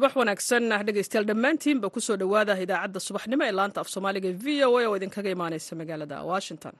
[0.00, 0.64] subax wanaagsan.
[0.86, 4.96] Dhegaystayaal dhammaantiinba ku soo dhowaada idaacadda subaxnimo ee laanta af soomaaliga v o a oo
[4.98, 6.74] idinkaga imaanaysa magaalada washington.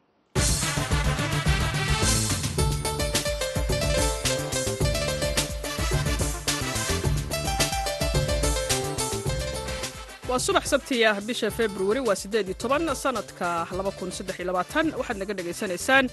[10.30, 14.46] Waa subax sabti ah bisha februari waa siddeed iyo toban sanadka laba kun saddex iyo
[14.50, 14.86] labaatan.
[14.98, 16.06] Waxaad naga dhegaysanaysaan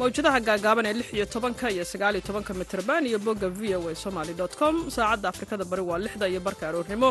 [0.00, 3.80] mawjadaha gaagaaban ee lix iyo tobanka iyo sagaal iyo tobanka mitrban iyo bogga v o
[3.88, 4.74] a somaly com.
[4.96, 7.10] Saacadda afrikada bari waa lixda iyo barka aroornimo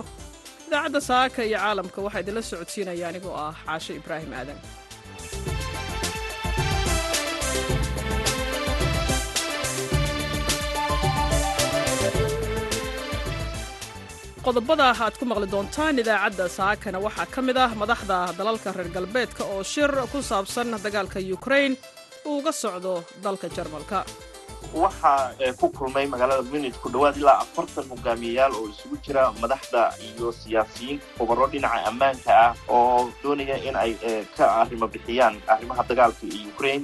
[0.68, 4.58] idaacadda saaka iyo caalamka waxaa idinla socodsiinaya anigoo ah caasho ibraahim aadan.
[14.46, 19.44] Qodobada aad ku maqli doontaan idaacadda saakana waxaa ka mid ah madaxda dalalka reer galbeedka
[19.54, 21.74] oo shir ku saabsan dagaalka ukrain
[22.26, 24.00] uu uga socdo dalka jarmalka.
[24.84, 30.28] Waxaa ku kulmay magaalada munich ku dhowaad ilaa afartan hogaamiyayaal oo isugu jira madaxda iyo
[30.42, 33.92] siyaasiyiin khubaro dhinaca ammaanka ah oo doonaya in ay
[34.38, 36.82] ka arrimo bixiyaan arrimaha dagaalka iyo ukrain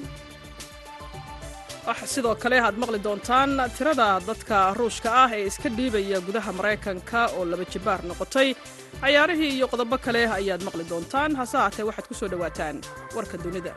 [1.87, 7.19] waxa sidoo kale aad maqli doontaan tirada dadka ruushka ah ee iska dhiibaya gudaha maraykanka
[7.37, 8.49] oo laba jibaar noqotay.
[9.01, 11.31] Cayaarihii iyo qodobo kale ayaad maqli doontaan.
[11.39, 12.75] Hase haatee waxaad ku soo dhowaataan
[13.17, 13.73] warka dunida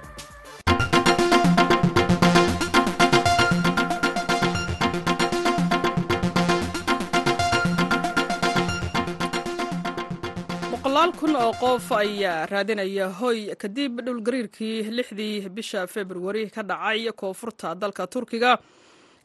[10.71, 17.75] boqolaal kun oo qof ayaa raadinaya hoy kadib dhulgariirkii lixdii bisha februari ka dhacay koonfurta
[17.75, 18.53] dalka turkiga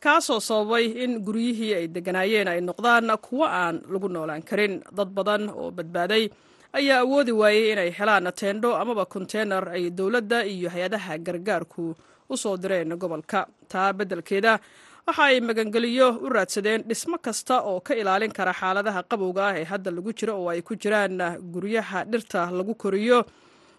[0.04, 4.74] kaasoo sababay in guryihii ay degganaayeen ay noqdaan kuwo aan lagu noolaan karin.
[4.98, 6.30] Dad badan oo badbaaday
[6.78, 11.96] ayaa awoodi waayey inay helaan teendho amaba konteynar ay dowladda iyo hay'adaha gargaarku
[12.30, 13.48] u soo direen gobolka.
[13.72, 14.60] Taa beddelkeeda
[15.08, 19.64] waxa ay magangeliyo u raadsadeen dhismo kasta oo ka ilaalin kara xaaladaha qabowga ah ee
[19.72, 21.18] hadda lagu jiro oo ay ku jiraan
[21.54, 23.26] guryaha dhirta lagu koriyo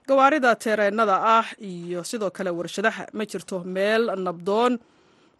[0.08, 3.06] gawaarida teereennada ah iyo sidoo kale warshadaha.
[3.14, 4.78] Ma jirto meel nabdoon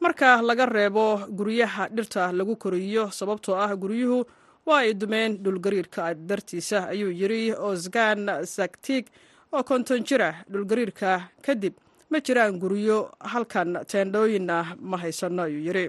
[0.01, 4.19] marka laga reebo guryaha dhirta lagu koriyo sababtoo ah guryuhu
[4.67, 8.21] waa ay dumeen dhulgariirka dartiisa ayuu yidhi osgan
[8.57, 9.05] saktig
[9.53, 11.11] oo konton jira dhulgariirka
[11.47, 11.75] kadib
[12.11, 12.99] ma jiraan guryo
[13.33, 15.87] halkan teendhooyin ah ma haysano ayuu yidhi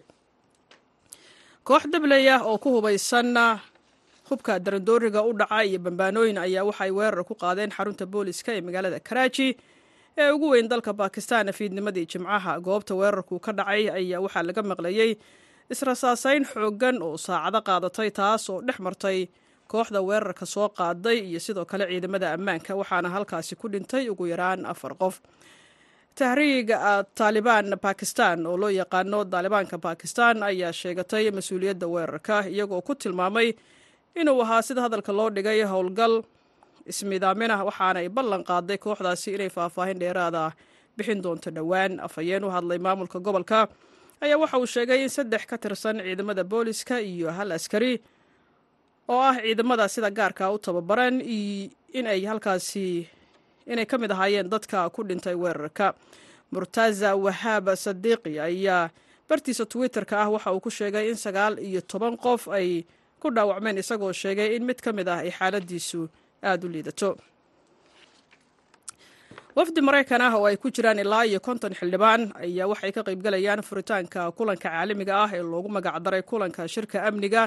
[1.67, 3.35] koox dabley ah oo ku hubaysan
[4.29, 8.99] hubka darandooriga u dhaca iyo bambaanooyin ayaa waxay weerar ku qaadeen xarunta booliska ee magaalada
[8.99, 9.47] karaaji
[10.17, 15.11] ee ugu weyn dalka bakistan fiidnimadii jimcaha goobta weerarku ka dhacay ayaa waxaa laga maqlayey
[15.73, 19.19] israsaasayn xooggan oo saacado qaadatay taas oo dhex martay
[19.71, 24.65] kooxda weerarka soo qaaday iyo sidoo kale ciidamada ammaanka waxaana halkaasi ku dhintay ugu yaraan
[24.73, 25.15] afar qof.
[26.15, 26.77] Tahriiga
[27.15, 33.53] taalibaan bakistan oo loo yaqaano daalibaanka bakistan ayaa sheegatay mas'uuliyadda weerarka iyagoo ku tilmaamay
[34.19, 36.15] inuu ahaa sida hadalka loo dhigay howlgal
[36.91, 40.51] ismidaaminah waxaana ay ballan qaaday kooxdaasi inay faahfaahin dheeraada
[40.97, 43.59] bixin doonto dhowaan afhayeen u hadlay maamulka gobolka
[44.21, 48.01] ayaa waxa uu sheegay in saddex ka tirsan ciidamada booliska iyo hal askari
[49.09, 51.21] oo ah ciidamada sida gaarka u tababaran
[51.99, 53.07] inay halkaasi
[53.67, 55.93] inay ka mid ahaayeen dadka ku dhintay weerarka.
[56.51, 58.89] Murtaza wahaab sadiiqi ayaa
[59.29, 62.83] bartiisa twitter-ka ah waxa uu ku sheegay in sagaal iyo toban qof ay
[63.21, 66.09] ku dhaawacmeen isagoo sheegay in mid ka mid ah ay xaaladiisu
[66.43, 67.09] aada u liidato
[69.55, 73.61] wafdi maraykan ah oo ay ku jiraan ilaa iyo konton xildhibaan ayaa waxay ka qaybgalayaan
[73.67, 77.43] furitaanka kulanka caalamiga ah ee loogu magacdaray kulanka shirka amniga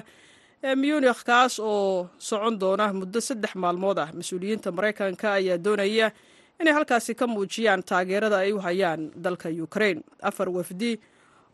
[0.62, 4.08] ee munikh kaas oo socon doona muddo saddex maalmood ah.
[4.18, 6.12] Mas'uuliyiinta maraykanka ayaa doonaya
[6.60, 11.00] inay halkaasi ka muujiyaan taageerada ay u hayaan dalka ukrain afar wafdi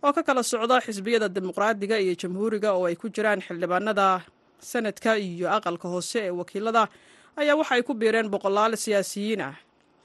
[0.03, 4.07] oo ka kala socda xisbiyada dimuqraadiga iyo jamhuuriga oo ay ku jiraan xildhibaanada
[4.59, 6.83] sanadka iyo aqalka hoose ee wakiilada
[7.39, 9.54] ayaa waxay ku biireen boqolaal siyaasiyiin ah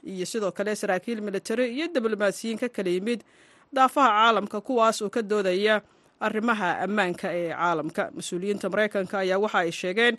[0.04, 3.20] iyo sidoo kale saraakiil militari iyo diblomaasiyiin ka kala yimid
[3.72, 5.82] daafaha caalamka kuwaas oo ka doodaya
[6.20, 8.02] arrimaha ammaanka ee caalamka.
[8.16, 10.14] Mas'uuliyiinta maraykanka ayaa waxa ay sheegeen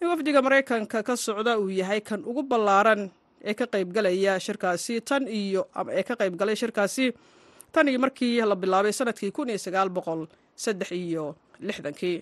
[0.00, 3.10] in wafdiga maraykanka ka socda uu yahay kan ugu ballaaran
[3.44, 5.62] ee ka qaybgalaya shirkaasi tan iyo
[5.96, 7.06] ee ka qaybgalay shirkaasi
[7.74, 10.26] tan iyo markii la bilaabay sannadkii kun iyo sagaal boqol
[10.64, 11.24] saddex iyo
[11.60, 12.16] lixdankii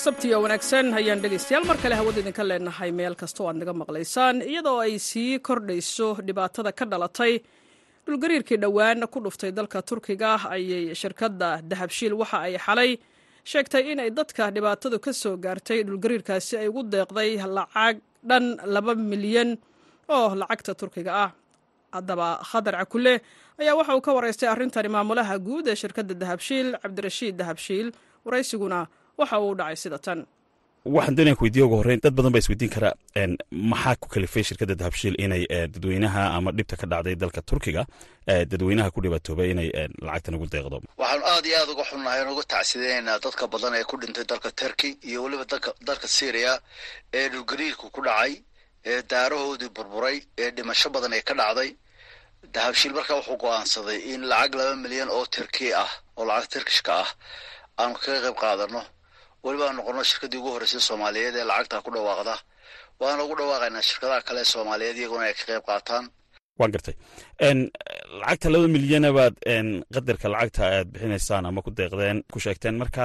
[0.00, 1.64] subax sabtiyo wanaagsan ayaan dhegaystayaal.
[1.68, 6.08] Mar kale hawada idinka leenahay meel kasta oo aad naga maqlaysaan iyadoo ay sii kordhayso
[6.26, 7.32] dhibaatada ka dhalatay.
[8.06, 12.90] Dhulgariirkii dhowaan ku dhuftay dalka turkiga ayay shirkadda dahabshiil waxa ay xalay.
[13.44, 17.96] Sheegtay inay dadka dhibaatadu ka soo gaartay dhulgariirkaasi ay ugu deeqday lacag
[18.28, 18.44] dhan
[18.74, 19.58] laba milyan
[20.08, 21.30] oo lacagta turkiga ah.
[21.92, 23.20] Haddaba khadar cakule
[23.60, 27.88] ayaa waxa uu ka waraystay arrintani maamulaha guud ee shirkadda dahabshiil cabdirashiid dahabshiil
[28.24, 28.86] waraysiguna
[29.20, 30.20] waxa uu dhacay sida tan.
[30.96, 32.94] Waxaan doonaya ku weydiya ugu horreyn dad badan baa isweydiin karaa
[33.72, 37.82] maxaa ku kalifay shirkadda dahabshiil inay dadweynaha ama dhibta ka dhacday dalka turkiga
[38.52, 39.68] dadweynaha ku dhibaatoobay inay
[40.06, 40.76] lacagtan ugu deeqdo?
[41.00, 44.50] Waxaanu aad iyo aad uga xunnahay aan uga tacsideynaa dadka badan ee ku dhintay dalka
[44.60, 45.44] turkey iyo weliba
[45.88, 46.52] dalka syriya
[47.18, 48.32] ee dhulgariirku ku dhacay
[48.90, 51.70] ee daarahoodii burburay ee dhimasho badan ee ka dhacday.
[52.54, 57.08] Dahabshiil markaa wuxuu go'aansaday in lacag laba milyan oo turkey ah oo lacag turkishka ah
[57.80, 58.80] aanu kaga qayb qaadano
[59.44, 62.34] weliba aan noqono shirkaddii ugu horreysay soomaaliyeed ee lacagtaa ku dhawaaqda.
[63.00, 66.04] Waana ugu dhawaaqaynaa shirkadaha kale ee soomaaliyeed iyaguna ay ka qayb qaataan.
[66.60, 66.94] Waan gartay.
[68.20, 69.34] Lacagta laba milyana baad
[69.94, 73.04] qadarka lacagta aad bixinaysaan ama ku deeqdeen ku sheegteen marka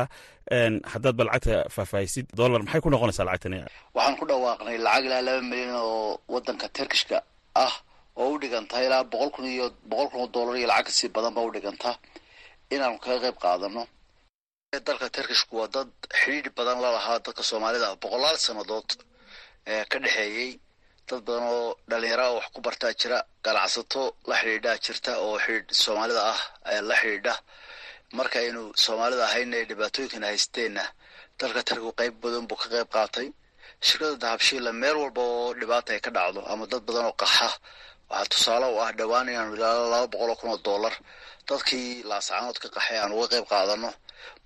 [0.94, 3.58] haddaad ba lacagta faahfaahisid dollar maxay ku noqonaysaa lacagtani?
[3.96, 7.18] Waxaan ku dhawaaqnay lacag ilaa laba milyan oo waddanka turkishka
[7.66, 7.74] ah
[8.20, 11.10] oo u dhiganta ilaa boqol kun iyo boqol kun oo dollar iyo lacag ka sii
[11.16, 11.92] badan ba u dhiganta.
[12.74, 13.82] Inaanu kaga qayb qaadano
[14.74, 15.90] dalka turkishku waa dad
[16.22, 18.90] xidhiidh badan la lahaa dadka soomaalida boqolaal sannadood
[19.92, 20.52] ka dhexeeyey
[21.10, 25.72] dad badan oo dhalinyara oo wax ku bartaa jira ganacsato la xidhiidhaa jirta oo xidhiidh
[25.84, 26.40] soomaalida ah
[26.90, 27.36] la xidhiidha.
[28.18, 30.84] Marka aynu soomaalida ahayna ee dhibaatooyinkan haysteenna
[31.40, 33.28] dalka turkigu qayb badan buu ka qayb qaatay.
[33.88, 37.48] Shirkada dahabshiila meel walba oo dhibaata ay ka dhacdo ama dad badan oo qaxa
[38.10, 40.94] waxaa tusaale u ah dhowaan inaanu ilaalo laba boqol oo kun oo dollar
[41.50, 43.90] dadkii laascaanood ka qaxay aan uga qayb qaadano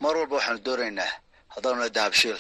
[0.04, 1.12] mar walba waxaanu doonaynaa
[1.54, 2.40] haddaanu dahabshiil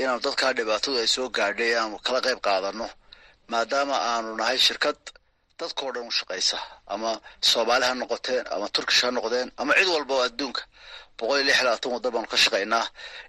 [0.00, 2.86] inaanu dadkaa dhibaatadu ay soo gaadhay aanu kala qayb qaadano
[3.52, 4.98] maadaama aanu nahay shirkad
[5.60, 6.58] dadkao dhan u shaqaysa
[6.94, 7.10] ama
[7.50, 10.62] soomaali ha noqoteen ama turkish ha noqdeen ama cid walba oo adduunka
[11.18, 12.84] boqol iyo lix labaatan waddan baanu ka shaqaynaa.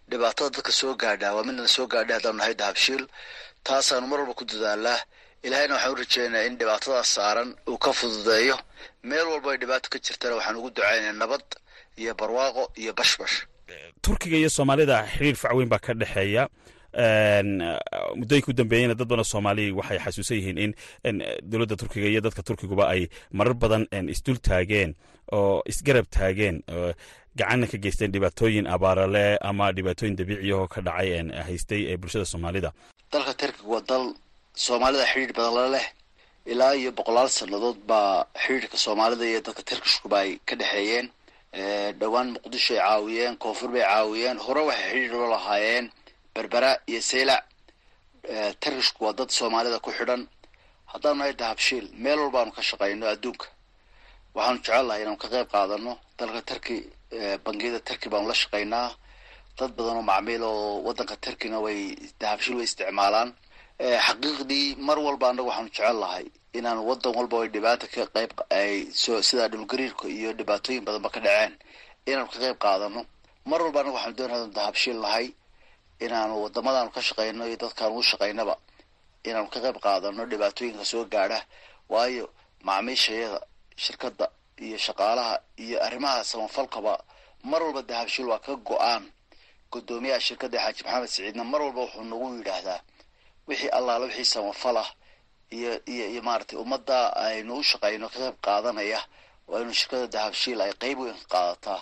[0.10, 3.04] Dhibaatada dadka soo gaadhaa waa midna soo gaadhay haddaanu nahay dahabshiil
[3.66, 5.00] taasaanu mar walba ku dadaalaa
[5.46, 8.56] ilaahayna waxaan u rajeynayaa in dhibaatadaas saaran uu ka fududeeyo
[9.04, 11.44] meel walba ay dhibaato ka jirtana waxaan ugu ducaynaya nabad
[11.98, 13.36] iyo barwaaqo iyo bashbash.
[14.02, 16.48] Turkiga iyo soomaalida xiriir facweyn baa ka dhexeeya.
[18.20, 21.16] Muddooyinka u dambeeyeyna dad badan oo soomaaliya waxay xasuusan yihiin in
[21.50, 24.96] dowladda turkiga iyo dadka turkiguba ay marar badan isdul taageen
[25.32, 26.64] oo isgarab taageen
[27.38, 31.10] gacanna ka geysteen dhibaatooyin abaarale ama dhibaatooyin dabiiciyahoo ka dhacay
[31.48, 32.72] haystay ee bulshada soomaalida.
[33.12, 34.06] Dalka turkiga waa dal
[34.56, 35.86] soomaalida xidhiidh badan la leh
[36.52, 38.14] ilaa iyo boqolaal sannadood baa
[38.44, 41.08] xidhiidhka soomaalida iyo dadka turkishkuba ay ka dhexeeyeen.
[42.00, 44.38] Dhowaan muqdisho ay caawiyeen koonfur bay caawiyeen.
[44.46, 45.86] Hore waxay xidhiidh la lahaayeen
[46.36, 47.44] berbera iyo saylac
[48.62, 50.22] turkishku waa dad soomaalida ku xidhan.
[50.92, 53.48] Haddaanu nahay dahabshiil meel walbaanu ka shaqayno adduunka.
[54.36, 55.92] Waxaanu jecel lahay inaanu ka qayb qaadano.
[56.20, 56.76] Dalka turki
[57.46, 58.90] bangiyada turki baanu la shaqaynaa.
[59.58, 61.80] Dad badan oo macmiil oo waddanka turkina way
[62.22, 63.30] dahabshiil way isticmaalaan
[63.80, 66.26] xaqiiqdii mar walba annaga waxaanu jecel lahay
[66.58, 71.20] inaan waddan walba ay dhibaata ka qayb ay soo sidaa dhulgariirka iyo dhibaatooyin badanba ka
[71.26, 71.54] dhaceen
[72.10, 73.02] inaanu ka qayb qaadano.
[73.50, 75.28] Mar walba annaga waxaanu doonaya dahabshiil lahay
[76.06, 78.56] inaanu wadamadaanu ka shaqayno iyo dadkaanu u shaqaynaba
[79.28, 81.40] inaanu ka qayb qaadano dhibaatooyinka soo gaadha
[81.94, 82.26] waayo
[82.68, 83.40] macmiishayada
[83.84, 84.26] shirkadda
[84.66, 86.94] iyo shaqaalaha iyo arrimaha samafalkaba
[87.50, 89.04] mar walba dahabshiil waa ka go'aan.
[89.72, 92.80] Guddoomiyaha shirkadda xaaji maxamed siciidna mar walba wuxuu nagu yidhaahdaa
[93.48, 94.90] wixii allaala wixii samafal ah
[95.58, 99.00] iyo iyo iyo maaragtay ummadda aynu u shaqayno ka qayb qaadanaya
[99.50, 101.80] waa inu shirkadda dahabshiil ay qeyb weyn ka qaadataa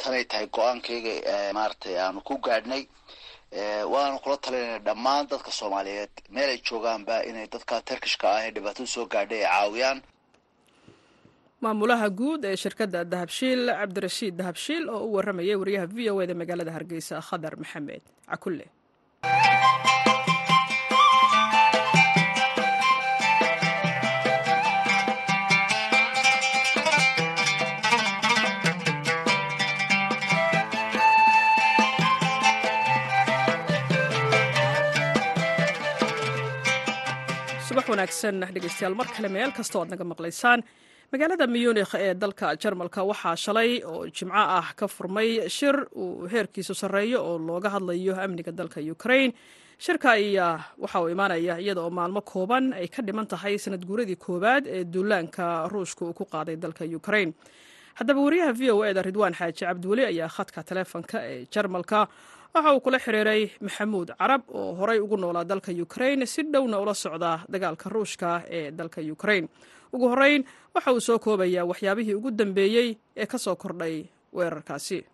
[0.00, 1.12] tanay tahay go'aankayga
[1.56, 2.82] maaragtay aanu ku gaadhnay.
[3.92, 6.10] Waanu kula talinayna dhammaan dadka soomaaliyeed.
[6.34, 9.98] Meel ay joogaanba inay dadka turkishka ah ee dhibaatada soo gaadhay ay caawiyaan.
[11.62, 16.72] Maamulaha guud ee shirkadda dahabshiil cabdirashiid dahabshiil oo u warramayay wariyaha v o eda magaalada
[16.76, 18.02] hargeysa khadar maxamed.
[18.30, 18.66] Cakulle
[37.92, 38.36] wanaagsan.
[38.54, 40.60] Dhegeystayaal mar kale meel kasta o ad naga maqlaysaan.
[41.12, 46.74] Magaalada muyunikh ee dalka jarmalka waxaa shalay oo jimco ah ka furmay shir uu heerkiisu
[46.82, 49.32] sarreeyo oo looga hadlayo amniga dalka ukrain
[49.84, 54.16] shirka ayaa waxa uu imaanaya iyada oo maalmo kooban ay ka dhiman tahay sanad guuradii
[54.24, 57.34] koowaad ee duulaanka ruushka uu ku qaaday dalka ukrain
[57.98, 62.08] haddaba wariyaha v o eda ridwaan xaaji cabdiweli ayaa khadka taleefonka ee jarmalka
[62.54, 66.94] waxa uu kula xiriiray maxamuud carab oo horey ugu noolaa dalka ukrain si dhowna ula
[66.94, 69.48] socda dagaalka ruushka ee dalka ukrain
[69.92, 70.44] ugu horreyn
[70.74, 75.04] waxa uu soo koobayaa waxyaabihii ugu dambeeyey ee ka soo kordhay weerarkaasi.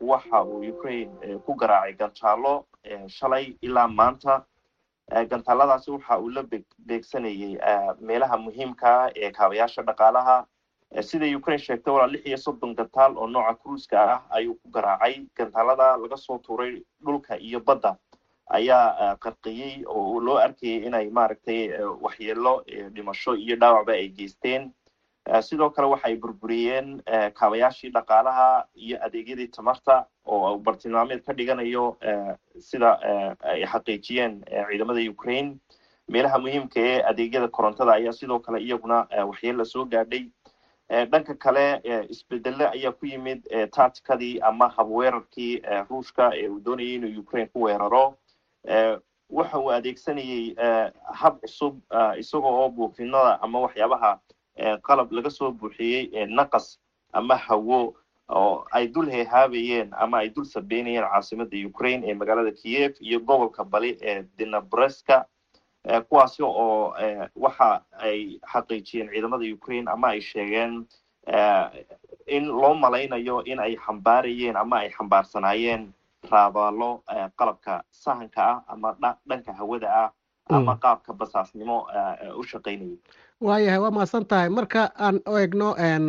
[0.00, 2.66] Waxa uu ukraine ku garaacay gantaalo
[3.08, 4.42] shalay ilaa maanta.
[5.30, 6.42] Gantaaladaasi waxa uu la
[6.86, 7.58] beegsanayey
[8.00, 10.36] meelaha muhiimkaa ee kaabayaasha dhaqaalaha
[11.02, 15.26] sida ukraine sheegtay walaa lix iyo soddon gantaal oo nooca cruiska ah ayuu ku garaacay.
[15.36, 17.96] Gantaalada laga soo tuuray dhulka iyo badda
[18.50, 24.72] ayaa qarqiyey oo loo arkayay inay maaragtay waxyeelo dhimasho iyo dhaawacba ay geysteen.
[25.42, 27.02] Sidoo kale waxay burburiyeen
[27.34, 31.96] kaabayaashii dhaqaalaha iyo adeegyadii tamarta oo bartilmaameed ka dhiganayo
[32.58, 32.98] sida
[33.42, 35.56] ay xaqiijiyeen ciidamada ukraine.
[36.08, 40.30] Meelaha muhiimka ee adeegyada korontada ayaa sidoo kale iyaguna waxyeella soo gaadhay
[40.90, 47.48] dhanka kale isbedele ayaa ku yimid taatikadii ama habweerarkii ruushka ee uu doonayay inuu ukraine
[47.52, 48.14] ku weeraro.
[49.30, 50.54] Waxa uu adeegsanayey
[51.12, 51.80] hab cusub
[52.18, 54.20] isaga oo buufinada ama waxyaabaha
[54.82, 56.78] qalab laga soo buuxiyey naqas
[57.12, 57.94] ama hawo
[58.28, 63.64] oo ay dul heehaabayeen ama ay dul sabeynayeen caasimada ukraine ee magaalada kiev iyo gobolka
[63.64, 65.24] bali ee dinabreska
[66.08, 66.94] kuwaasi oo
[67.36, 70.86] waxa ay xaqiijiyeen ciidamada ukraine ama ay sheegeen
[72.26, 75.92] in loo malaynayo in ay xambaarayeen ama ay xambaarsanaayeen
[76.30, 77.02] raadaalo
[77.38, 78.96] qalabka sahanka ah ama
[79.28, 80.10] dhanka hawada ah
[80.50, 81.86] ama qaabka basaasnimo
[82.38, 82.98] u shaqaynayay
[83.40, 85.68] waayahay waa mahadsan tahay marka aan eegno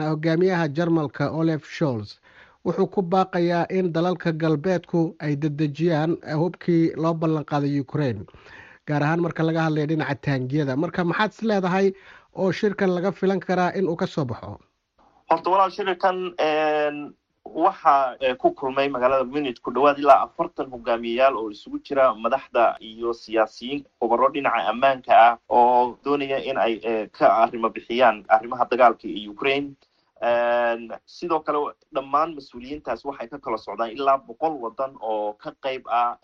[0.10, 2.18] hogaamiyaha jarmalka olef sholz
[2.66, 8.26] wuxuu ku baaqayaa in dalalka galbeedku ay dedejiyaan hubkii loo ballan qaaday ukraine
[8.88, 10.76] gaar ahaan marka laga hadlaya dhinaca taangiyada.
[10.84, 11.88] Marka maxaad is leedahay
[12.36, 14.60] oo shirkan laga filan karaa in uu ka soo baxo?
[15.30, 16.18] Horta walaal shirkan
[17.48, 17.96] waxa
[18.42, 23.86] ku kulmay magaalada munich ku dhawaad ilaa afartan hogaamiyeyaal oo isugu jira madaxda iyo siyaasiyiin
[24.00, 26.74] khubaro dhinaca ammaanka ah oo doonaya in ay
[27.18, 29.70] ka arrimo bixiyaan arrimaha dagaalka iyo ukraine.
[31.06, 31.60] Sidoo kale
[31.96, 36.18] dhammaan mas'uuliyiintaas waxay ka kala socdaan ilaa boqol waddan oo ka qayb ah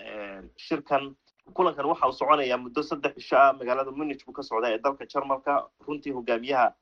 [0.58, 1.16] shirkan
[1.52, 5.06] kulankan waxa uu soconayaa muddo saddex cisho ah magaalada munich buu ka socdaa ee dalka
[5.06, 5.68] jarmalka.
[5.88, 6.74] Runtii hogaamiyaha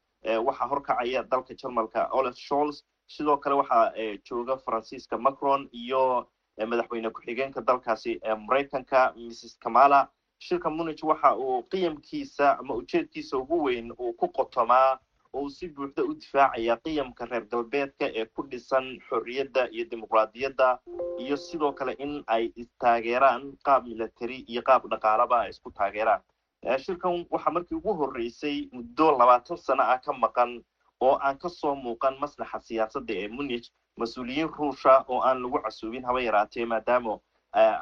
[0.45, 3.91] waxaa horkacaya dalka jarmalka olaf sholz sidoo kale waxaa
[4.29, 6.27] jooga faransiiska macron iyo
[6.67, 10.07] madaxweyne ku-xigeenka dalkaasi maraykanka mrs kamala.
[10.39, 14.99] Shirka munich waxa uu qiyamkiisa ama ujeedkiisa ugu weyn uu ku qotomaa
[15.33, 20.79] oo si buuxda u difaacaya qiyamka reer galbeedka ee ku dhisan xorriyadda iyo dimuqraadiyadda
[21.19, 26.21] iyo sidoo kale in ay istaageeraan qaab military iyo qaab dhaqaalaba ay isku taageeraan.
[26.77, 30.61] Shirkan waxaa markii ugu horreysay muddo labaatan sano ah ka maqan
[30.99, 36.03] oo aan ka soo muuqan maslaxa siyaasadda ee munich mas'uuliyiin ruusha oo aan lagu casuubin
[36.05, 37.19] haba yaraatee maadaama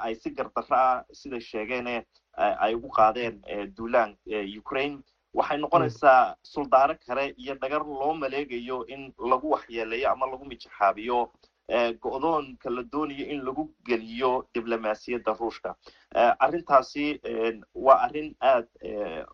[0.06, 2.06] ay si gardarro ah siday sheegeene
[2.38, 3.42] ay ugu qaadeen
[3.78, 4.16] duulaan
[4.60, 5.02] ukraine
[5.34, 11.32] waxay noqonaysaa suldaaro kale iyo dhagar loo maleegayo in lagu waxyeeleeyo ama lagu mijaxaabiyo
[12.02, 15.76] go-doonka la doonayo in lagu geliyo diblomaasiyadda ruushka.
[16.40, 17.22] Arrintaasi
[17.76, 18.68] waa arrin aad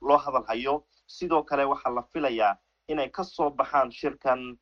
[0.01, 0.83] loo hadalhayo.
[1.07, 4.57] Sidoo kale waxaa la filayaa inay ka soo baxaan shirkan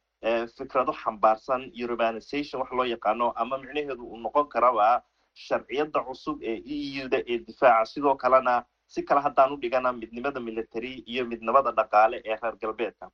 [0.57, 5.01] fikrado xambaarsan urbanization wax loo yaqaano ama micnaheedu uu noqon karaba
[5.33, 7.85] sharciyadda cusub ee e u-da ee difaaca.
[7.85, 8.63] Sidoo kalena
[8.93, 13.05] si kale haddaan u dhigana midnimada military iyo midnimada dhaqaale ee reer galbeedka.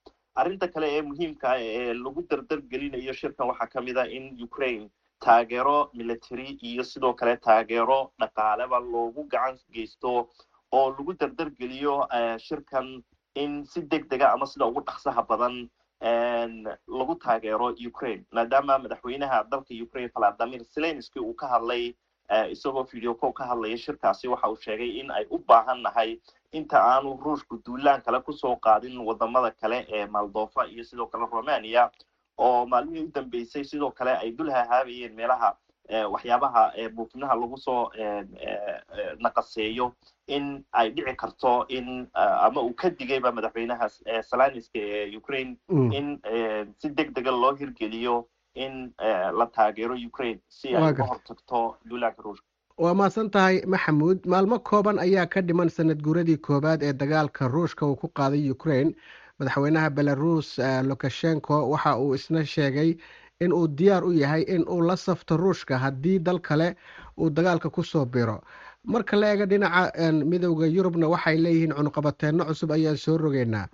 [0.41, 4.25] Arrinta kale ee muhiimka ah ee lagu dardar gelinayo shirkan waxaa ka mid a in
[4.48, 4.86] ukraine
[5.25, 10.12] taageero military iyo sidoo kale taageero dhaqaaleba loogu gacan geysto
[10.77, 11.95] oo lagu dardar geliyo
[12.48, 12.88] shirkan
[13.43, 15.55] in si deg dega ama sida ugu dhaqsaha badan
[17.00, 18.24] lagu taageero ukraine.
[18.38, 21.83] Maadaama madaxweynaha dalka ukraine valadimir zelenski uu ka hadlay
[22.51, 26.19] isagoo videoco ka hadlaya shirkaasi waxa uu sheegay in ay u baahan nahay
[26.51, 31.25] inta aanu ruushku duulaan kale ku soo qaadin waddamada kale ee moldova iyo sidoo kale
[31.31, 31.89] romania
[32.38, 35.55] oo maalmihii u dambeysay sidoo kale ay dul hahaabayeen meelaha
[36.13, 36.63] waxyaabaha
[36.95, 37.89] buufinaha lagu soo
[39.19, 39.93] naqaseeyo
[40.27, 43.89] in ay dhici karto in ama uu ka digayba madaxweynaha
[44.29, 45.57] salaniska ee ukraine
[45.98, 46.19] in
[46.77, 48.91] si deg dega loo hirgeliyo in
[49.39, 52.46] la taageero ukraine si ay uga hortagto duulaanka ruushka
[52.77, 54.25] waa mahadsan tahay maxamuud.
[54.25, 58.96] Maalmo kooban ayaa ka dhiman sanad guuradii koowaad ee dagaalka ruushka uu ku qaaday ukraine.
[59.39, 62.98] Madaxweynaha belarus lukashenko waxa uu isna sheegay
[63.39, 66.75] in uu diyaar u yahay in uu la safto ruushka haddii dal kale
[67.20, 68.41] uu dagaalka ku soo biro
[68.84, 69.91] marka la eega dhinaca
[70.25, 73.68] midowda yurubna waxay leeyihiin cunuqabateenno cusub ayaan soo rogeynaa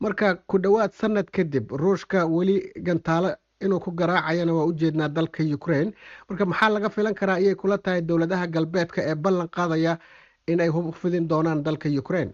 [0.00, 5.92] marka ku dhowaad sanad kadib ruushka weli gantaalo inuu ku garaacayana waa ujeednaa dalka ukraine.
[6.28, 9.98] Marka maxaa laga filan karaa ayay kula tahay dowladaha galbeedka ee ballan qaadaya
[10.46, 12.32] in ay hub fidin doonaan dalka ukraine?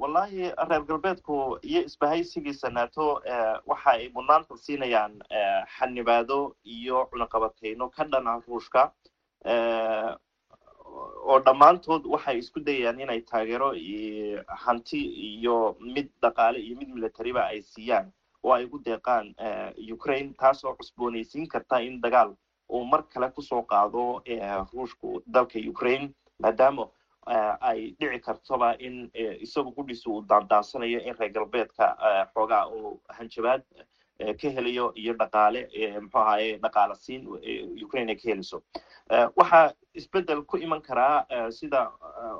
[0.00, 3.22] Wallahi reer galbeedku iyo isbahaysigiisa nato
[3.66, 5.12] waxa ay mudnaanta siinayaan
[5.78, 8.92] xanibaado iyo cunaqabateyno ka dhana ruushka.
[11.24, 13.72] Oo dhammaantood waxay isku dayayaan inay taageero
[14.64, 15.00] hanti
[15.32, 19.34] iyo mid dhaqaale iyo mid militariba ay siiyaan oo ay ugu deeqaan
[19.92, 22.34] ukraine taasoo cusboonaysiin karta in dagaal
[22.72, 24.22] uu mar kale ku soo qaado
[24.74, 26.10] ruushku dalka ukraine
[26.42, 26.88] maadaama
[27.60, 31.86] ay dhici kartoba in isagu qudhiisa uu daandaansanayo in reer galbeedka
[32.34, 33.62] xoogaa uu hanjabaad
[34.40, 35.60] ka helayo iyo dhaqaale
[36.00, 37.26] muxuu ahaye dhaqaala siin
[37.84, 38.62] ukraine ay ka helayso
[39.36, 41.90] waxaa isbeddel ku iman karaa sida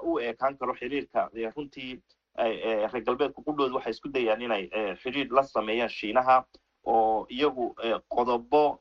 [0.03, 2.01] u eekaan karo xiriirka runtii
[2.39, 4.69] reer galbeedka qudhooda waxay isku dayaan inay
[5.03, 6.45] xiriir la sameeyaan shiinaha
[6.87, 7.75] oo iyagu
[8.09, 8.81] qodobo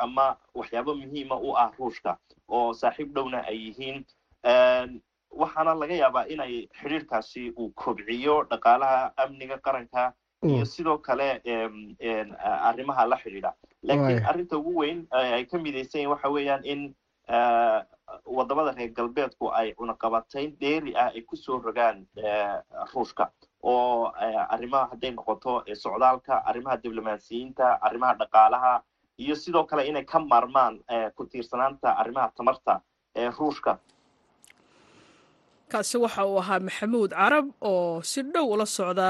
[0.00, 2.16] ama waxyaabo muhiima u ah ruushka
[2.48, 4.04] oo saaxiib dhowna ay yihiin.
[5.32, 10.12] Waxaana laga yaabaa inay xiriirkaasi uu kobciyo dhaqaalaha amniga qaranka
[10.44, 11.40] iyo sidoo kale
[12.68, 13.52] arrimaha la xidhiidha.
[13.82, 16.94] Laakiin arrinta ugu weyn ay ka midaysan yihiin waxa weeyaan in
[18.26, 22.06] waddamada reer galbeedku ay cunaqabatayn dheeri ah ay ku soo rogaan
[22.94, 23.30] ruushka.
[23.62, 24.10] Oo
[24.54, 28.72] arrimaha hadday noqoto socdaalka arrimaha diblomaasiyiinta arrimaha dhaqaalaha
[29.18, 30.80] iyo sidoo kale inay ka maarmaan
[31.16, 32.80] ku tiirsanaanta arrimaha tamarta
[33.16, 33.78] ee ruushka.
[35.72, 39.08] Kaasi waxa uu ahaa maxamuud carab oo si dhow ula socda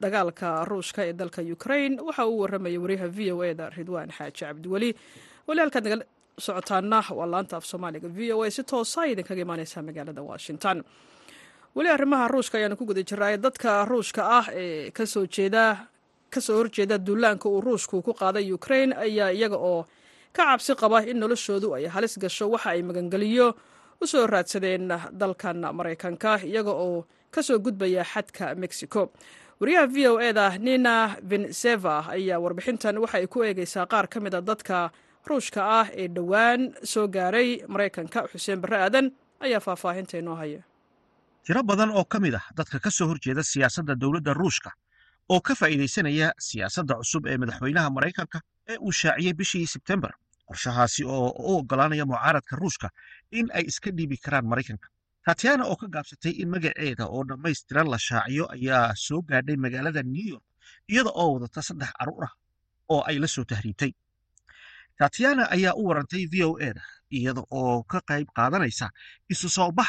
[0.00, 1.96] dagaalka ruushka ee dalka ukraine.
[2.06, 4.90] Waxa uu warramayay wariyaha v o eda ridwaan xaaji cabdiweli
[5.48, 6.04] nagala
[6.38, 8.08] socotaana waa laanta af soomaaliga.
[8.08, 10.84] V o a si toosa idinkaga imaaneysaa magaalada washington.
[11.76, 15.86] Weli arrimaha ruushka ayaanu ku guda jiraa dadka ruushka ah ee ka soo jeeda
[16.30, 19.84] ka soo horjeeda duulaanka uu ruushku ku qaaday ukraine ayaa iyaga oo
[20.32, 22.50] ka cabsi qaba in noloshoodu ay halis gasho.
[22.50, 23.54] Waxa ay magangeliyo
[24.00, 29.10] u soo raadsadeen dalkan maraykanka iyaga oo ka soo gudbaya xadka mexico.
[29.60, 32.98] Wariyaha v o eda nina vinseva ayaa warbixintan.
[32.98, 34.90] Waxa ay ku eegeysaa qaar ka mid a dadka
[35.30, 36.60] ruushka ah ee dhowaan
[36.92, 39.06] soo gaaray maraykanka xuseen barre aadan
[39.46, 40.60] ayaa faahfaahinta inoo haya
[41.46, 44.70] tiro badan oo ka mid ah dadka ka soo horjeeda siyaasadda dowladda ruushka
[45.32, 48.38] oo ka faa'iidaysanaya siyaasadda cusub ee madaxweynaha maraykanka
[48.72, 50.12] ee uu shaaciyey bishii sebtembar
[50.48, 52.88] qorshahaasi oo u oggolaanaya mucaaradka ruushka
[53.38, 54.88] in ay iska dhiibi karaan maraykanka.
[55.26, 60.26] Tatyana oo ka gaabsatay in magaceeda oo dhammaystiran la shaaciyo ayaa soo gaadhay magaalada new
[60.34, 60.44] york
[60.92, 62.32] iyada oo wadata saddex carruur ah
[62.94, 63.92] oo ay la soo tahriibtay
[64.98, 66.82] tatyana ayaa u warantay v o eda
[67.16, 68.86] iyada oo ka qayb qaadanaysa
[69.32, 69.88] isu soo bax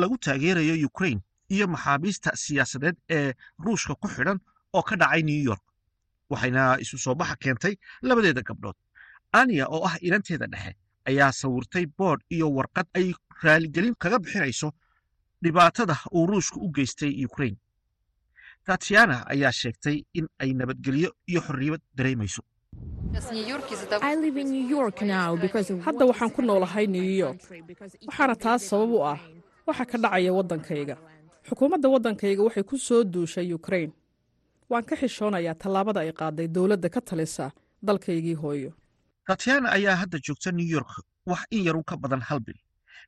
[0.00, 1.20] lagu taageerayo ukraine
[1.54, 3.32] iyo maxaabiista siyaasadeed ee
[3.64, 4.38] ruushka ku xidhan
[4.76, 5.62] oo ka dhacay new york
[6.30, 8.76] waxayna isu soo baxa keentay labadeeda gabdhood.
[9.32, 10.72] Aniya oo ah inanteeda dhexe
[11.08, 14.68] ayaa sawirtay boodh iyo warqad ay raaligelin kaga bixinayso
[15.42, 17.58] dhibaatada uu ruushku u geystay ukraine.
[18.66, 22.42] Tatyana ayaa sheegtay in ay nabadgelyo iyo xorriyad dareemayso
[25.86, 27.40] hadda waxaan ku noolahay new york.
[28.08, 29.18] Waxaana taas sabab u ah
[29.66, 30.96] waxa ka dhacaya waddankayga.
[31.48, 33.92] Xukuumadda waddankayga waxay ku soo duushay ukraine.
[34.70, 38.72] Waan ka xishoonayaa tallaabada ay qaaday dowladda ka talisa dalkaygii hooyo.
[39.26, 40.90] Tatyana ayaa hadda joogta new york
[41.26, 42.58] wax in yarun ka badan hal bil.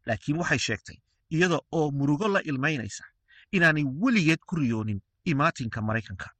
[0.06, 0.96] Laakiin waxay sheegtay
[1.30, 3.04] iyada oo murugo la ilmaynaysa
[3.52, 6.30] inaanay weligeed ku riyoonin imaatinka maraykanka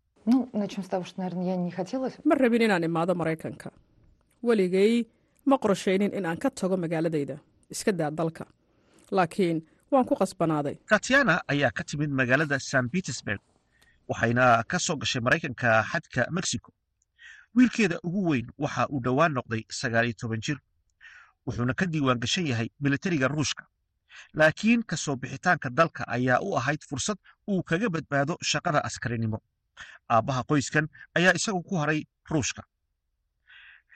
[2.25, 3.71] ma rabin inaan imaado maraykanka
[4.43, 5.05] weligay
[5.51, 7.37] ma qorshaynin in aan ka tago magaaladayda
[7.75, 8.45] iska daa dalka
[9.11, 9.59] laakiin
[9.93, 13.41] waan ku qasbanaaday tatyana ayaa ka timid magaalada san petersburg
[14.09, 16.71] waxayna ka soo gashay maraykanka xadka mexico
[17.57, 20.59] wiilkeeda ugu weyn waxa uu dhowaan noqday sagaal iyo toban jir
[21.47, 23.64] wuxuuna ka diiwaan gashan yahay militariga ruushka
[24.35, 27.19] laakiin ka soo bixitaanka dalka ayaa u ahayd fursad
[27.51, 29.38] uu kaga badbaado shaqada askarinimo
[30.14, 30.87] aabbaha qoyskan
[31.19, 32.01] ayaa isagu ku haray
[32.33, 32.62] ruushka.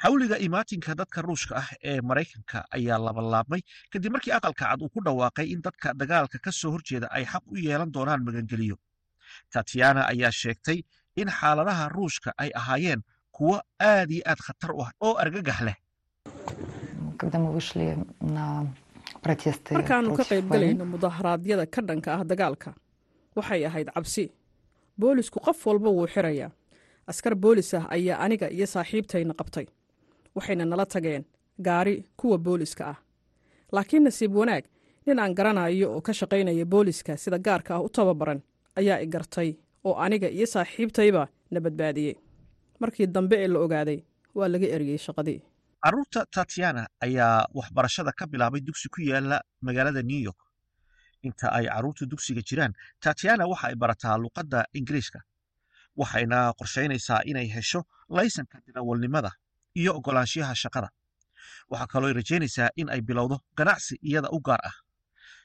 [0.02, 3.60] Xawliga imaatinka dadka ruushka ah ee maraykanka ayaa labalaabmay
[3.92, 7.44] kadib markii aqalka cad uu ku dhawaaqay in dadka dagaalka ka soo horjeeda ay xaq
[7.52, 8.76] u yeelan doonaan magangeliyo.
[9.52, 10.78] Tatyana ayaa sheegtay
[11.20, 13.00] in xaaladaha ruushka ay ahaayeen
[13.36, 13.56] kuwo
[13.90, 15.76] aad iyo aad khatar u ah oo argagax leh.
[19.22, 22.70] Markaannu ka qaybgalayno mudaharaadyada ka dhanka ah dagaalka
[23.36, 24.24] waxay ahayd cabsi
[24.98, 26.50] boolisku qof walba wuu xirayaa.
[27.06, 29.66] Askar boolis ah ayaa aniga iyo saaxiibtayna qabtay.
[30.34, 31.24] Waxayna nala tageen
[31.60, 32.96] gaari kuwa booliska ah.
[33.72, 34.64] Laakiin nasiib wanaag
[35.06, 38.40] nin aan garanayo oo ka shaqaynaya booliska sida gaarka ah u tababaran
[38.76, 42.14] ayaa i gartay oo aniga iyo saaxiibtayba na badbaadiyey.
[42.80, 43.98] Markii dambe ee la ogaaday
[44.34, 45.40] waa laga eriyey shaqadii.
[45.84, 50.38] Carruurta tatyana ayaa waxbarashada ka bilaabay dugsi ku yaalla magaalada new york
[51.22, 52.72] inta ay carruurtu dugsiga jiraan.
[53.00, 55.20] Tatiana waxa ay barataa luqadda ingiriiska
[55.96, 59.30] waxayna qorshaynaysaa inay hesho laysanka dirawalnimada
[59.74, 60.88] iyo oggolaanshiyaha shaqada.
[61.70, 64.74] Waxaa kaloo rajaynaysaa in ay bilowdo ganacsi iyada u gaar ah.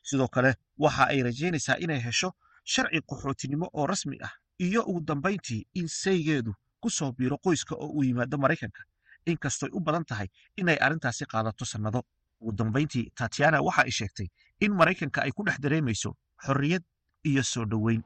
[0.04, 2.32] Sidoo kale waxa ay rajaynaysaa inay hesho
[2.64, 7.88] sharci qaxootinimo oo rasmi ah iyo ugu dambayntii in saygeedu ku soo biiro qoyska oo
[7.98, 8.82] uu yimaado maraykanka.
[9.26, 12.02] Inkastoy u badan tahay inay arrintaasi qaadato sannado
[12.42, 14.28] ugu dambayntii tatiana waxa ay sheegtay
[14.66, 16.12] in maraykanka ay ku dhex dareemayso
[16.46, 16.84] xorriyad
[17.30, 18.02] iyo soo dhoweyn.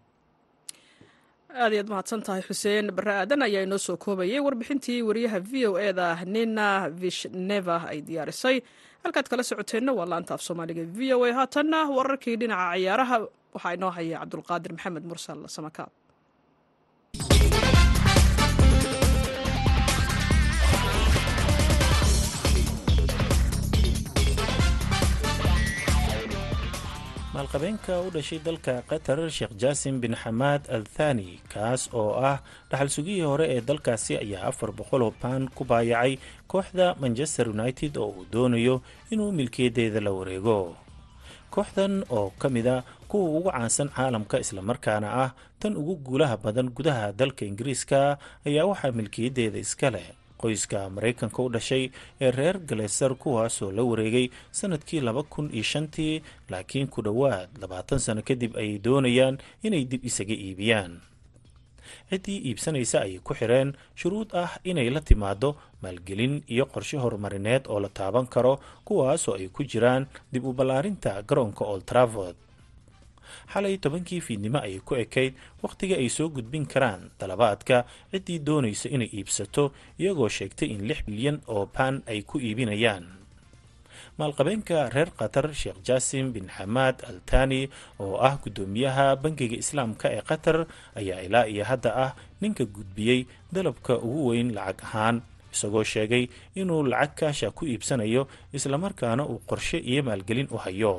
[1.62, 2.92] Aad iyaad mahadsan tahay xuseen.
[2.96, 8.00] Barre aadan ayaa inoo soo koobayay warbixintii wariyaha v o e da nina vishneva ay
[8.08, 8.58] diyaarisay.
[9.04, 11.34] Halkaad kala socoteenna waa laanta af soomaaliga v o a.
[11.38, 13.18] Haatanna wararkii dhinaca ciyaaraha
[13.54, 15.92] waxaa inoo haya cabdulqaadir maxamed mursal samakaab
[27.34, 32.38] maalqabeenka u dhashay dalka qatar sheekh jaasim bin xamaad al thani kaas oo ah
[32.70, 36.14] dhaxal sugihii hore ee dalkaasi ayaa afar boqol oo baan ku baayacay
[36.52, 38.76] kooxda manchester united oo uu doonayo
[39.14, 40.76] inuu milkiyadeeda la wareego.
[41.54, 46.68] Kooxdan oo ka mid a kuwa ugu caansan caalamka islamarkaana ah tan ugu guulaha badan
[46.78, 48.18] gudaha dalka ingiriiska
[48.48, 50.08] ayaa waxaa milkiyadeeda iska leh
[50.42, 51.84] qoyska maraykanka u dhashay
[52.22, 54.28] ee reer galeser kuwaasoo la wareegay
[54.60, 59.36] sannadkii laba kun iyo shantii laakiin ku dhowaad labaatan sano kadib ayay doonayaan
[59.68, 60.94] inay dib isaga iibiyaan.
[62.10, 65.50] Ciddii iibsanaysa ayay ku xireen shuruud ah inay la timaado
[65.84, 68.54] maalgelin iyo qorshe horumarineed oo la taaban karo
[68.88, 72.36] kuwaasoo ay ku jiraan dib u ballaarinta garoonka old travord
[73.54, 77.12] xalay tobankii fiidnimo ayay ku ekayd wakhtiga ay soo gudbin karaan.
[77.20, 79.64] Dalabaadka ciddii doonaysa inay iibsato
[80.02, 83.06] iyagoo sheegtay in lix bilyan oo baan ay ku iibinayaan.
[84.20, 87.62] Maalqabeenka reer qatar sheekh jaasim bin xamaad al tani
[88.04, 90.58] oo ah guddoomiyaha bangiga islaamka ee qatar
[91.00, 93.20] ayaa ilaa iyo hadda ah ninka gudbiyey
[93.54, 95.18] dalabka ugu weyn lacag ahaan
[95.54, 96.24] isagoo sheegay
[96.60, 100.94] inuu lacag kaasha ku iibsanayo islamarkaana uu qorshe iyo maalgelin u hayo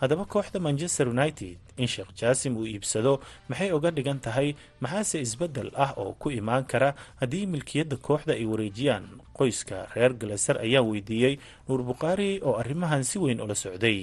[0.00, 3.12] haddaba kooxda manchester united in sheekh jaasim uu iibsado
[3.48, 4.48] maxay uga dhigan tahay
[4.80, 9.06] maxaase isbeddel ah oo ku imaan kara haddii milkiyadda kooxda ay wareejiyaan?
[9.38, 11.34] Qoyska reer galeser ayaa weydiiyey
[11.68, 14.00] nuur bukhaari oo arrimahan si weyn ula socday.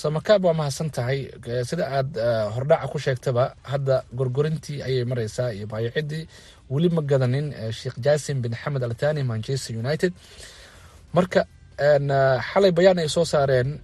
[0.00, 1.32] Samakaab waa mahadsan tahay
[1.64, 2.12] sida aad
[2.54, 6.28] hordhaca ku sheegtaba hadda gorgorintii ayay mareysaa iyo baayacidii
[6.70, 10.12] weli ma gadanin sheekh jaasim bin xamed altani manchester united.
[11.16, 11.46] Marka
[11.78, 13.78] xalay bayaan ay soo saareen.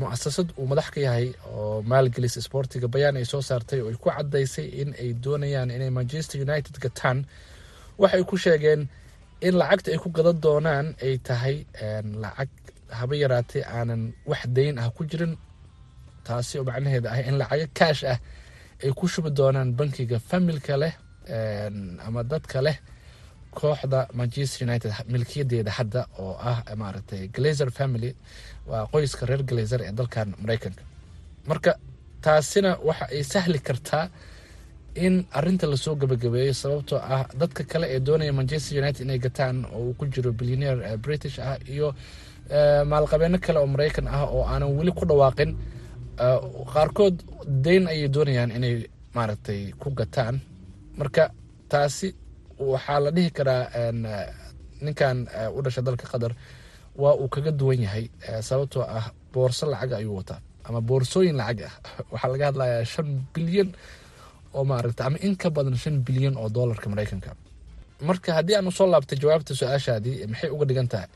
[0.00, 4.08] Muasasad uu madax ka yahay oo maalgelis sportiga bayaan ay soo saartay oo ay ku
[4.10, 7.26] cadaysay in ay doonayaan inay manchester united gataan.
[8.00, 8.88] Waxay ku sheegeen
[9.46, 11.56] in lacagta ay ku gadan doonaan ay tahay
[12.22, 12.48] lacag
[12.98, 15.36] haba yaraatee aanan wax dayn ah ku jirin.
[16.24, 18.18] Taasi oo macnaheeda ah in lacago kaash ah
[18.84, 20.94] ay ku shubi doonaan bankiga familka leh
[22.06, 22.76] ama dadka leh
[23.60, 28.10] kooxda manchester united milkiyadeeda hadda oo ah maaragtay glazer family.
[28.70, 30.82] Waa qoyska reer glazer ee dalkan mareykanka.
[31.50, 31.72] Marka
[32.24, 34.04] taasina waxa ay sahli kartaa
[35.06, 39.56] in arinta la soo gabagabeeyo sababtoo ah dadka kale ee doonaya manchester united inay gataan
[39.74, 41.88] oo uu ku jiro billioneer british ah iyo
[42.90, 45.50] maalqabeeno kale oo mareykan ah oo aanan weli ku dhawaaqin.
[46.72, 47.16] Qaarkood
[47.64, 48.74] dayn ayay doonayaan inay
[49.14, 50.40] maaragtay ku gataan.
[50.98, 51.24] Marka
[51.70, 52.08] taasi
[52.58, 53.64] waxaa la dhihi karaa
[54.80, 56.32] ninkan u dhasha dalka qatar
[56.96, 58.10] waa uu kaga duwan yahay
[58.42, 61.74] sababtoo ah boorso lacag ayuu wataa ama boorsooyin lacag ah.
[62.12, 63.68] Waxaa laga hadlayaa shan bilyan
[64.54, 67.34] oo maaragta ama in ka badan shan bilyan oo doolarka mareykanka
[68.08, 71.10] marka haddii aan u soo laabtay jawaabta su'aashaadii maxay uga dhigan tahay?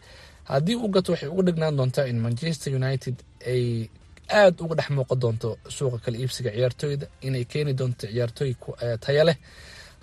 [0.45, 3.89] Haddii u gato waxay uga dhignaan doontaa in manchester united ay
[4.31, 8.53] aada uga dhex muuqan doonto suuqa kala iibsiga ciyaartooyda inay keeni doonto ciyaartooy
[9.05, 9.37] taya leh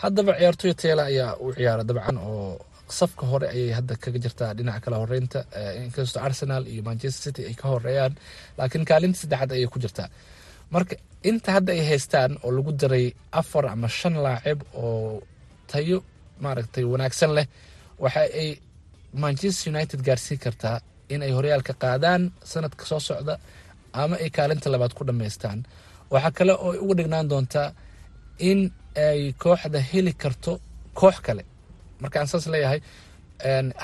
[0.04, 2.60] haddaba ciyaartooy tayala ayaa u ciyaara dabcan oo
[3.00, 5.40] safka hore ayay hadda kaga jirtaa dhinaca kala horeynta
[5.86, 8.14] inkastoo arsenal iyo manchester city ay ka horeeyaan
[8.58, 10.08] laakiin kaalinta saddexaad ayay ku jirtaa.
[10.74, 10.96] Marka
[11.30, 13.06] inta hadda ay haystaan oo lagu daray
[13.40, 15.22] afar ama shan laacib oo
[15.72, 15.98] tayo
[16.44, 17.46] maaragtay wanaagsan leh
[18.04, 18.50] waxa ay
[19.24, 20.78] manchester united gaarsiin kartaa
[21.14, 23.36] in ay horyaalka qaadaan sanadka soo socda
[24.02, 25.60] ama ay kaalinta labaad ku dhammaystaan
[26.14, 27.68] waxaa kale oo ay uga dhignaan doontaa
[28.50, 28.60] in
[28.96, 30.60] ay kooxda heli karto
[30.94, 31.44] koox kale.
[32.02, 32.80] Markaan saas leeyahay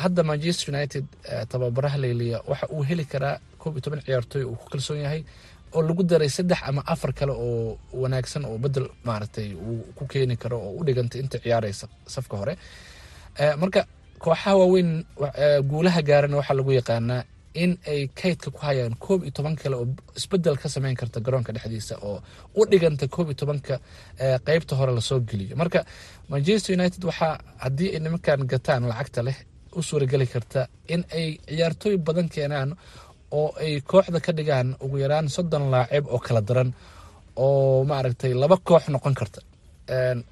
[0.02, 1.06] hadda manchester united
[1.50, 5.24] tababaraha leyliya waxa uu heli karaa koob iyo toban ciyaartooy uu ku kalsoon yahay
[5.76, 10.36] oo lagu daray saddex ama afar kale oo wanaagsan oo bedel maaragtay uu ku keeni
[10.38, 12.56] karo oo u dhigantay inta ciyaaraysa safka hore.
[13.62, 13.82] Marka
[14.20, 14.92] kooxaha waaweyn
[15.70, 17.24] guulaha gaarana waxaa lagu yaqaanaa
[17.64, 19.88] in ay kaydka ku hayaan koob iyo toban kale oo
[20.20, 22.18] isbeddel ka sameyn karta garoonka dhexdiisa oo
[22.60, 23.76] u dhiganta koob iyo tobanka
[24.48, 25.56] qeybta hore la soo geliyo.
[25.62, 25.80] Marka
[26.30, 29.38] manchester united waxaa haddii ay nimankan gataan lacagta leh
[29.78, 30.62] u suurageli karta
[30.94, 32.70] in ay ciyaartooy badan keenaan
[33.40, 36.70] oo ay kooxda ka dhigaan ugu yaraan soddon laacib oo kala daran
[37.46, 39.42] oo maaragtay laba koox noqon karta.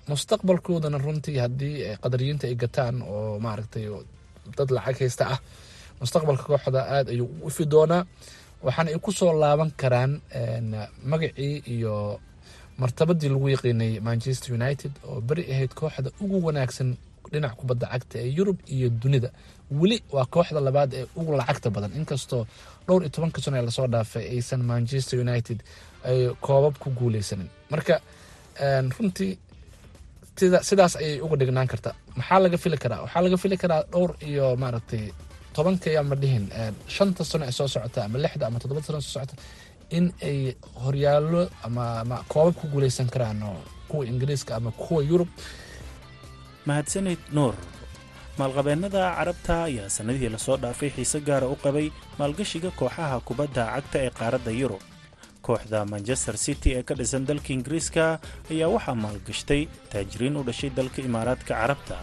[0.09, 3.85] Mustaqbalkoodana runtii haddii qadariyiinta ay gataan oo maaragtay
[4.57, 5.39] dad lacag haysta ah
[6.01, 8.03] mustaqbalka kooxda aada ayuu u ifi doonaa.
[8.65, 10.11] Waxaana ay ku soo laaban karaan
[11.11, 12.19] magacii iyo
[12.81, 16.89] martabadii lagu yaqiinay manchester united oo beri ahayd kooxda ugu wanaagsan
[17.31, 19.29] dhinaca kubadda cagta ee yurub iyo dunida.
[19.79, 21.91] Weli waa kooxda labaad ee ugu lacagta badan.
[21.99, 22.43] Inkastoo
[22.87, 25.59] dhowr iyo tobanka sano ee la soo dhaafay aysan manchester united
[26.09, 27.95] ay koobab ku guuleysanin marka
[28.97, 29.31] runtii
[30.67, 31.93] sidaas ayay uga dhignaan kartaa.
[32.17, 33.01] Maxaa laga fili karaa?
[33.05, 35.03] Waxaa laga fili karaa dhowr iyo maaragtay
[35.55, 36.45] tobanka ama dhihin
[36.95, 39.35] shanta sano ee soo socota ama lixda ama toddoba sano soo socota
[39.97, 40.37] in ay
[40.83, 45.29] horyaallo ama koobab ku guuleysan karaan oo kuwa ingiriiska ama kuwa yurub.
[46.65, 47.53] Mahadsanid nuur
[48.39, 51.87] maalqabeennada carabta ayaa sannadihii la soo dhaafay xiise gaara u qabay
[52.19, 54.81] maalgashiga kooxaha kubadda cagta ee qaaradda yurub.
[55.45, 58.05] Kooxda manchester city ee ka dhisan dalka ingiriiska
[58.53, 59.61] ayaa waxaa maalgashtay
[59.91, 61.97] taajiriin u dhashay dalka imaaraadka carabta.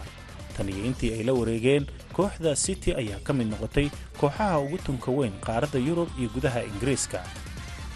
[0.55, 1.83] Tan iyo intii ay la wareegeen
[2.21, 3.87] kooxda city ayaa ka mid noqotay
[4.21, 7.19] kooxaha ugu tunka weyn qaaradda yurub iyo gudaha ingiriiska.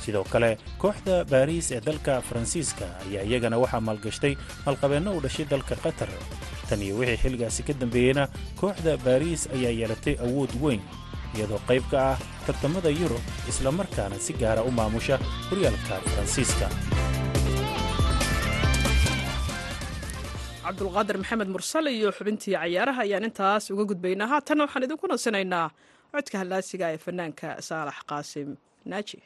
[0.02, 4.34] Sidoo kale kooxda baariis ee dalka faransiiska ayaa iyagana waxaa maalgashtay
[4.66, 6.10] maalqabeenno u dhashay dalka qatar.
[6.70, 8.24] Tan iyo wixii xilligaasi ka dambeeyeyna
[8.62, 10.82] kooxda baariis ayaa yeelatay awood weyn
[11.38, 16.68] iyadoo qayb ka ah tartamada yurub islamarkaana si gaara u maamusha horyaalka faransiiska
[20.66, 25.68] cabdulqaadir maxamed mursale iyo xubintii cayaaraha ayaan intaas uga gudbaynaa haatanna waxaan idinku nasinaynaa
[26.14, 28.50] codka hallaasiga ee fanaanka saalax qaasim
[28.92, 29.20] naaji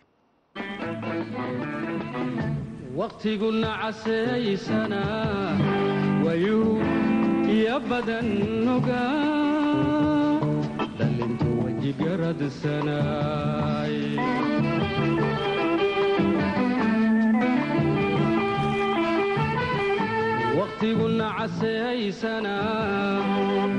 [20.59, 22.55] waqtiguna caseeysana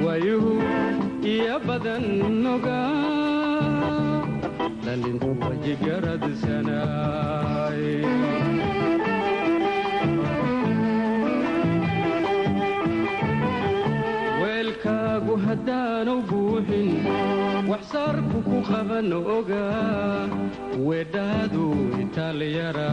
[0.04, 0.52] wayuhu
[1.32, 2.04] iyo badan
[2.44, 2.80] noga
[4.84, 7.80] dhalintu wejigaradsanay
[14.42, 16.90] weelkaagu haddaanu buuxin
[17.70, 19.64] waxsaarku ku qaban oga
[20.88, 21.64] weedhaadu
[22.04, 22.88] itaalyara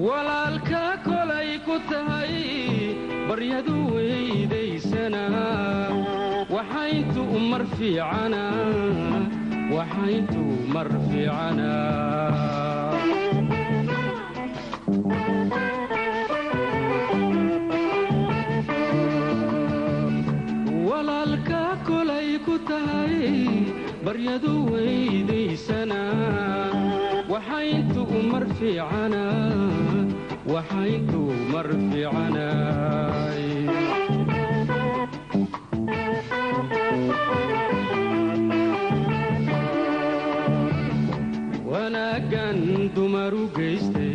[0.00, 2.32] walaalka kolay ku tahay
[3.28, 5.24] baryadu weydaysana
[6.54, 7.22] waxayntu
[9.76, 10.42] waxayntu
[10.74, 11.70] mar fiicana
[24.20, 26.00] baryadu weydaysana
[27.32, 28.02] waxayntu
[28.32, 29.22] mar fiicana
[30.52, 31.20] waxayntu
[31.52, 33.44] mar fiicanay
[41.70, 42.58] wanaaggan
[42.94, 44.09] dumaru geystay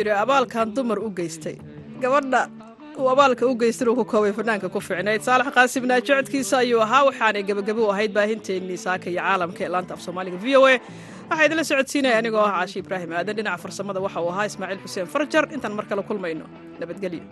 [0.00, 1.56] yidhi abaalkan dumar u geystay.
[2.02, 2.40] Gabadha
[3.02, 6.80] uu abaalka u geystan uu ku koobay fanaanka ku ficnayd saalax qaasim naajo codkiisa ayuu
[6.86, 10.62] ahaa waxaanay gebagabo u ahayd baahinteennii saaka iyo caalamka ee laanta af soomaaliga v o
[10.66, 10.74] a
[11.30, 13.36] waxaa idinla socodsiinaya anigoo ah caashi ibraahim aadan.
[13.38, 15.44] Dhinaca farsamada waxa uu ahaa ismaaciil xuseen farjar.
[15.56, 16.44] Intaan mar kale kulmayno
[16.80, 17.22] nabadgelyo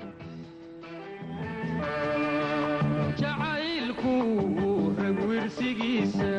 [3.20, 4.14] jacaylku
[5.00, 6.30] rag wirsigiisa